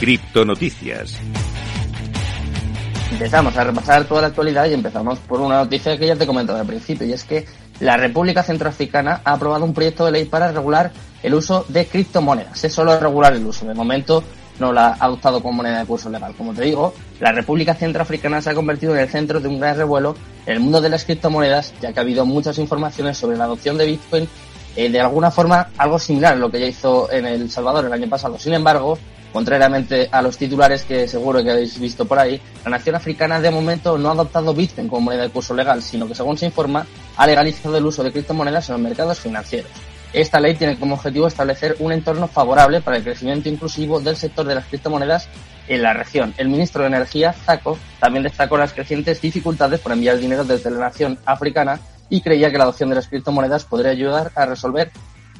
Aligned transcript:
Criptonoticias. 0.00 1.18
Empezamos 3.12 3.56
a 3.56 3.64
repasar 3.64 4.04
toda 4.04 4.22
la 4.22 4.26
actualidad 4.28 4.66
y 4.66 4.74
empezamos 4.74 5.18
por 5.20 5.40
una 5.40 5.58
noticia 5.58 5.96
que 5.96 6.06
ya 6.06 6.16
te 6.16 6.24
he 6.24 6.26
comentado 6.26 6.58
al 6.58 6.66
principio, 6.66 7.06
y 7.06 7.12
es 7.12 7.24
que 7.24 7.46
la 7.80 7.96
República 7.96 8.42
Centroafricana 8.42 9.20
ha 9.24 9.32
aprobado 9.32 9.64
un 9.64 9.72
proyecto 9.72 10.04
de 10.04 10.12
ley 10.12 10.24
para 10.24 10.50
regular 10.50 10.92
el 11.22 11.34
uso 11.34 11.64
de 11.68 11.86
criptomonedas. 11.86 12.64
Es 12.64 12.72
solo 12.72 12.98
regular 12.98 13.34
el 13.34 13.46
uso. 13.46 13.66
De 13.66 13.74
momento 13.74 14.22
no 14.58 14.72
la 14.72 14.88
ha 14.88 15.04
adoptado 15.04 15.40
como 15.42 15.58
moneda 15.58 15.80
de 15.80 15.86
curso 15.86 16.10
legal. 16.10 16.34
Como 16.36 16.54
te 16.54 16.62
digo, 16.62 16.94
la 17.20 17.32
República 17.32 17.74
Centroafricana 17.74 18.40
se 18.40 18.50
ha 18.50 18.54
convertido 18.54 18.94
en 18.94 19.00
el 19.00 19.08
centro 19.08 19.40
de 19.40 19.48
un 19.48 19.58
gran 19.58 19.76
revuelo 19.76 20.16
en 20.46 20.54
el 20.54 20.60
mundo 20.60 20.80
de 20.80 20.88
las 20.88 21.04
criptomonedas, 21.04 21.72
ya 21.80 21.92
que 21.92 22.00
ha 22.00 22.02
habido 22.02 22.26
muchas 22.26 22.58
informaciones 22.58 23.16
sobre 23.16 23.36
la 23.36 23.44
adopción 23.44 23.78
de 23.78 23.86
Bitcoin 23.86 24.28
eh, 24.76 24.90
de 24.90 25.00
alguna 25.00 25.30
forma 25.30 25.68
algo 25.78 25.98
similar 25.98 26.32
a 26.32 26.36
lo 26.36 26.50
que 26.50 26.60
ya 26.60 26.66
hizo 26.66 27.10
en 27.10 27.26
El 27.26 27.50
Salvador 27.50 27.84
el 27.84 27.92
año 27.92 28.08
pasado. 28.08 28.38
Sin 28.38 28.54
embargo, 28.54 28.98
contrariamente 29.32 30.08
a 30.10 30.22
los 30.22 30.36
titulares 30.36 30.84
que 30.84 31.08
seguro 31.08 31.42
que 31.42 31.50
habéis 31.50 31.78
visto 31.78 32.06
por 32.06 32.18
ahí, 32.18 32.40
la 32.64 32.70
nación 32.70 32.94
africana 32.94 33.40
de 33.40 33.50
momento 33.50 33.98
no 33.98 34.08
ha 34.08 34.12
adoptado 34.12 34.54
Bitcoin 34.54 34.88
como 34.88 35.02
moneda 35.02 35.22
de 35.22 35.30
curso 35.30 35.54
legal, 35.54 35.82
sino 35.82 36.06
que 36.06 36.14
según 36.14 36.38
se 36.38 36.46
informa, 36.46 36.86
ha 37.16 37.26
legalizado 37.26 37.76
el 37.76 37.86
uso 37.86 38.02
de 38.02 38.12
criptomonedas 38.12 38.68
en 38.68 38.74
los 38.74 38.82
mercados 38.82 39.18
financieros. 39.20 39.70
Esta 40.12 40.38
ley 40.38 40.54
tiene 40.54 40.78
como 40.78 40.94
objetivo 40.94 41.26
establecer 41.26 41.74
un 41.80 41.90
entorno 41.90 42.28
favorable 42.28 42.80
para 42.80 42.96
el 42.96 43.02
crecimiento 43.02 43.48
inclusivo 43.48 43.98
del 43.98 44.16
sector 44.16 44.46
de 44.46 44.54
las 44.54 44.66
criptomonedas 44.66 45.28
en 45.66 45.82
la 45.82 45.92
región. 45.92 46.32
El 46.36 46.48
ministro 46.48 46.82
de 46.82 46.88
Energía, 46.88 47.32
Zaco, 47.32 47.76
también 47.98 48.22
destacó 48.22 48.56
las 48.56 48.72
crecientes 48.72 49.20
dificultades 49.20 49.80
por 49.80 49.90
enviar 49.90 50.18
dinero 50.18 50.44
desde 50.44 50.70
la 50.70 50.78
nación 50.78 51.18
africana 51.26 51.80
y 52.10 52.20
creía 52.20 52.50
que 52.50 52.58
la 52.58 52.64
adopción 52.64 52.88
de 52.88 52.96
las 52.96 53.08
criptomonedas 53.08 53.64
podría 53.64 53.92
ayudar 53.92 54.32
a 54.34 54.46
resolver 54.46 54.90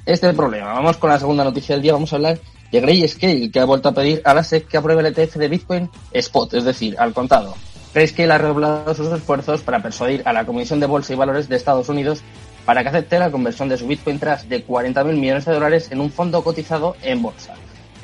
este 0.07 0.33
problema. 0.33 0.73
Vamos 0.73 0.97
con 0.97 1.11
la 1.11 1.19
segunda 1.19 1.45
noticia 1.45 1.75
del 1.75 1.83
día. 1.83 1.93
Vamos 1.93 2.13
a 2.13 2.17
hablar 2.17 2.39
de 2.71 2.81
Grayscale, 2.81 3.51
que 3.51 3.61
ha 3.61 3.65
vuelto 3.65 3.89
a 3.89 3.93
pedir 3.93 4.21
a 4.25 4.35
la 4.35 4.43
SEC 4.43 4.67
que 4.67 4.77
apruebe 4.77 5.01
el 5.01 5.07
ETF 5.07 5.37
de 5.37 5.49
Bitcoin 5.49 5.91
Spot, 6.13 6.55
es 6.55 6.65
decir, 6.65 6.97
al 6.99 7.15
contado. 7.15 7.55
Grayscale 7.95 8.33
ha 8.33 8.39
redoblado 8.39 8.95
sus 8.95 9.13
esfuerzos 9.13 9.63
para 9.63 9.81
persuadir 9.81 10.23
a 10.25 10.33
la 10.33 10.45
Comisión 10.45 10.81
de 10.81 10.87
Bolsa 10.87 11.13
y 11.13 11.17
Valores 11.17 11.49
de 11.49 11.57
Estados 11.57 11.89
Unidos 11.89 12.23
para 12.65 12.83
que 12.83 12.89
acepte 12.89 13.19
la 13.19 13.31
conversión 13.31 13.69
de 13.69 13.79
su 13.79 13.87
Bitcoin 13.87 14.19
Trust 14.19 14.47
de 14.47 14.67
40.000 14.67 15.05
millones 15.13 15.45
de 15.45 15.53
dólares 15.53 15.89
en 15.93 16.01
un 16.01 16.11
fondo 16.11 16.43
cotizado 16.43 16.97
en 17.03 17.23
bolsa. 17.23 17.55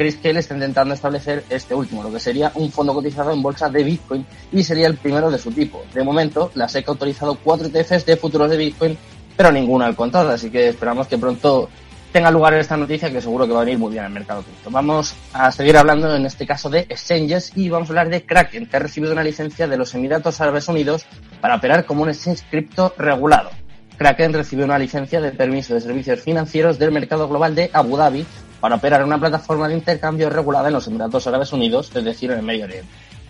Grayscale 0.00 0.40
está 0.40 0.54
intentando 0.54 0.94
establecer 0.94 1.44
este 1.50 1.74
último, 1.74 2.02
lo 2.02 2.10
que 2.10 2.18
sería 2.18 2.50
un 2.54 2.72
fondo 2.72 2.94
cotizado 2.94 3.32
en 3.34 3.42
bolsa 3.42 3.68
de 3.68 3.84
Bitcoin 3.84 4.24
y 4.50 4.64
sería 4.64 4.86
el 4.86 4.96
primero 4.96 5.30
de 5.30 5.36
su 5.36 5.52
tipo. 5.52 5.84
De 5.92 6.02
momento, 6.02 6.50
la 6.54 6.70
SEC 6.70 6.88
ha 6.88 6.92
autorizado 6.92 7.34
cuatro 7.34 7.66
ETFs 7.66 8.06
de 8.06 8.16
futuros 8.16 8.48
de 8.48 8.56
Bitcoin, 8.56 8.96
pero 9.36 9.52
ninguno 9.52 9.84
al 9.84 9.94
contado, 9.94 10.30
así 10.30 10.50
que 10.50 10.68
esperamos 10.68 11.06
que 11.06 11.18
pronto 11.18 11.68
tenga 12.14 12.30
lugar 12.30 12.54
esta 12.54 12.78
noticia 12.78 13.12
que 13.12 13.20
seguro 13.20 13.46
que 13.46 13.52
va 13.52 13.60
a 13.60 13.64
venir 13.64 13.78
muy 13.78 13.92
bien 13.92 14.04
al 14.04 14.10
mercado 14.10 14.42
cripto. 14.42 14.70
Vamos 14.70 15.14
a 15.34 15.52
seguir 15.52 15.76
hablando 15.76 16.16
en 16.16 16.24
este 16.24 16.46
caso 16.46 16.70
de 16.70 16.86
exchanges 16.88 17.52
y 17.54 17.68
vamos 17.68 17.90
a 17.90 17.92
hablar 17.92 18.08
de 18.08 18.24
Kraken, 18.24 18.68
que 18.68 18.76
ha 18.78 18.80
recibido 18.80 19.12
una 19.12 19.22
licencia 19.22 19.68
de 19.68 19.76
los 19.76 19.94
Emiratos 19.94 20.40
Árabes 20.40 20.66
Unidos 20.68 21.04
para 21.42 21.56
operar 21.56 21.84
como 21.84 22.04
un 22.04 22.08
exchange 22.08 22.42
cripto 22.48 22.94
regulado. 22.96 23.50
Kraken 23.98 24.32
recibió 24.32 24.64
una 24.64 24.78
licencia 24.78 25.20
de 25.20 25.30
permiso 25.32 25.74
de 25.74 25.82
servicios 25.82 26.22
financieros 26.22 26.78
del 26.78 26.90
mercado 26.90 27.28
global 27.28 27.54
de 27.54 27.68
Abu 27.74 27.98
Dhabi 27.98 28.24
para 28.60 28.76
operar 28.76 29.04
una 29.04 29.18
plataforma 29.18 29.68
de 29.68 29.74
intercambio 29.74 30.30
regulada 30.30 30.68
en 30.68 30.74
los 30.74 30.86
Emiratos 30.86 31.26
Árabes 31.26 31.52
Unidos, 31.52 31.90
es 31.94 32.04
decir, 32.04 32.30
en 32.30 32.38
el 32.38 32.44
Medio 32.44 32.64
Oriente. 32.64 32.88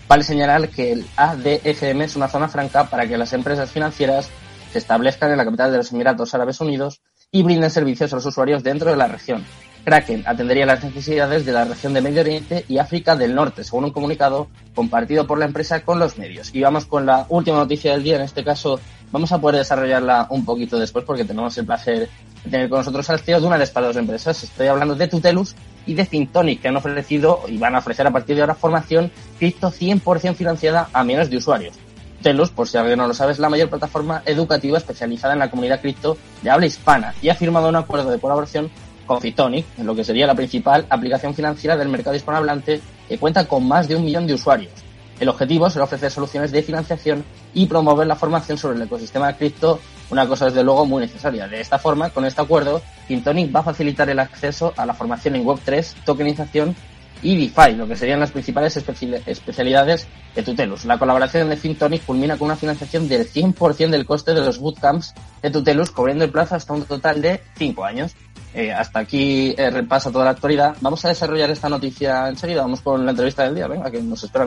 Vale 0.09 0.25
señalar 0.25 0.69
que 0.69 0.93
el 0.93 1.07
ADFM 1.17 2.05
es 2.05 2.17
una 2.17 2.29
zona 2.29 2.49
franca 2.49 2.91
para 2.91 3.07
que 3.07 3.17
las 3.17 3.33
empresas 3.33 3.71
financieras 3.71 4.29
se 4.73 4.79
establezcan 4.79 5.31
en 5.31 5.39
la 5.39 5.45
capital 5.45 5.71
de 5.71 5.79
los 5.79 5.93
Emiratos 5.93 6.35
Árabes 6.35 6.61
Unidos 6.61 7.01
y 7.31 7.43
brinden 7.43 7.71
servicios 7.71 8.13
a 8.13 8.17
los 8.17 8.27
usuarios 8.27 8.63
dentro 8.63 8.91
de 8.91 8.97
la 8.97 9.07
región. 9.07 9.45
Kraken 9.85 10.25
atendería 10.27 10.67
las 10.67 10.85
necesidades 10.85 11.47
de 11.47 11.53
la 11.53 11.65
región 11.65 11.95
de 11.95 12.03
Medio 12.03 12.21
Oriente 12.21 12.65
y 12.69 12.79
África 12.79 13.17
del 13.17 13.35
Norte, 13.35 13.65
según 13.65 13.85
un 13.85 13.93
comunicado 13.93 14.49
compartido 14.75 15.27
por 15.27 15.39
la 15.39 15.47
empresa 15.47 15.85
con 15.85 15.99
los 15.99 16.19
medios. 16.19 16.55
Y 16.55 16.61
vamos 16.61 16.85
con 16.85 17.07
la 17.07 17.27
última 17.29 17.59
noticia 17.59 17.93
del 17.93 18.03
día, 18.03 18.17
en 18.17 18.23
este 18.23 18.45
caso 18.45 18.79
vamos 19.11 19.33
a 19.33 19.41
poder 19.41 19.57
desarrollarla 19.57 20.27
un 20.31 20.45
poquito 20.45 20.79
después 20.79 21.05
porque 21.05 21.25
tenemos 21.25 21.57
el 21.57 21.67
placer 21.67 22.09
tener 22.49 22.69
con 22.69 22.79
nosotros 22.79 23.09
al 23.11 23.21
CEO 23.21 23.41
de 23.41 23.47
una 23.47 23.59
de 23.59 23.65
estas 23.65 23.83
dos 23.83 23.97
empresas. 23.97 24.43
Estoy 24.43 24.69
hablando 24.69 24.95
de 24.95 25.09
Tutelus 25.09 25.55
y 25.87 25.95
de 25.95 26.05
Fintonic, 26.05 26.63
que 26.63 26.69
han 26.69 26.77
ofrecido 26.77 27.41
y 27.49 27.59
van 27.59 27.75
a 27.75 27.79
ofrecer 27.79 28.07
a 28.07 28.11
partir 28.11 28.37
de 28.37 28.43
ahora 28.43 28.55
formación 28.55 29.11
cripto 29.39 29.71
100% 29.71 30.35
financiada 30.35 30.89
a 30.93 31.05
millones 31.05 31.31
de 31.31 31.37
usuarios. 31.37 31.75
Tutelus, 32.19 32.51
por 32.51 32.69
si 32.69 32.77
alguien 32.77 32.99
no 32.99 33.07
lo 33.07 33.15
sabe, 33.15 33.33
es 33.33 33.39
la 33.39 33.49
mayor 33.49 33.71
plataforma 33.71 34.23
educativa 34.27 34.79
especializada 34.79 35.33
en 35.33 35.39
la 35.39 35.51
comunidad 35.51 35.81
cripto 35.81 36.17
de 36.43 36.51
habla 36.51 36.67
hispana 36.67 37.15
y 37.23 37.31
ha 37.31 37.35
firmado 37.35 37.69
un 37.69 37.77
acuerdo 37.77 38.11
de 38.11 38.19
colaboración 38.19 38.71
con 39.07 39.21
Fintonic, 39.21 39.67
en 39.79 39.87
lo 39.87 39.95
que 39.95 40.05
sería 40.05 40.27
la 40.27 40.35
principal 40.35 40.87
aplicación 40.89 41.35
financiera 41.35 41.77
del 41.77 41.89
mercado 41.89 42.15
hispanohablante 42.15 42.81
que 43.09 43.19
cuenta 43.19 43.49
con 43.49 43.67
más 43.67 43.89
de 43.89 43.97
un 43.97 44.05
millón 44.05 44.27
de 44.27 44.35
usuarios. 44.35 44.71
El 45.19 45.29
objetivo 45.29 45.69
será 45.69 45.85
ofrecer 45.85 46.11
soluciones 46.11 46.53
de 46.53 46.63
financiación 46.63 47.25
y 47.53 47.67
promover 47.67 48.07
la 48.07 48.17
formación 48.17 48.57
sobre 48.57 48.77
el 48.77 48.83
ecosistema 48.83 49.27
de 49.27 49.37
cripto, 49.37 49.81
una 50.11 50.27
cosa 50.27 50.47
desde 50.47 50.63
luego 50.65 50.87
muy 50.87 51.01
necesaria. 51.01 51.49
De 51.49 51.61
esta 51.61 51.79
forma, 51.79 52.11
con 52.11 52.25
este 52.25 52.41
acuerdo, 52.41 52.83
Fintonic 53.07 53.55
va 53.55 53.61
a 53.61 53.65
facilitar 53.65 54.09
el 54.11 54.19
acceso 54.19 54.73
a 54.77 54.87
la 54.87 54.95
formación 54.95 55.37
en 55.37 55.45
Web3, 55.45 55.95
tokenización 56.05 56.75
y 57.23 57.37
DeFi, 57.37 57.75
lo 57.75 57.87
que 57.87 57.97
serían 57.97 58.21
las 58.21 58.31
principales 58.31 58.77
especialidades 58.77 60.09
de 60.35 60.43
Tutelus. 60.43 60.85
La 60.85 60.99
colaboración 60.99 61.49
de 61.49 61.57
Fintonic 61.57 62.05
culmina 62.05 62.37
con 62.37 62.47
una 62.47 62.57
financiación 62.57 63.09
del 63.09 63.31
100% 63.31 63.91
del 63.91 64.07
coste 64.07 64.35
de 64.35 64.41
los 64.41 64.59
bootcamps 64.59 65.15
de 65.43 65.51
Tutelus, 65.51 65.91
cubriendo 65.91 66.25
el 66.25 66.31
plazo 66.31 66.55
hasta 66.55 66.73
un 66.73 66.85
total 66.85 67.21
de 67.21 67.41
5 67.57 67.85
años. 67.85 68.15
Eh, 68.53 68.73
hasta 68.73 68.99
aquí 68.99 69.55
eh, 69.57 69.71
repasa 69.71 70.11
toda 70.11 70.25
la 70.25 70.33
actualidad. 70.33 70.77
Vamos 70.81 71.05
a 71.05 71.09
desarrollar 71.09 71.51
esta 71.51 71.69
noticia 71.69 72.29
enseguida. 72.29 72.63
Vamos 72.63 72.81
con 72.81 73.05
la 73.05 73.13
entrevista 73.13 73.45
del 73.45 73.55
día. 73.55 73.69
Venga, 73.69 73.91
que 73.91 74.03
nos 74.03 74.25
espera. 74.25 74.47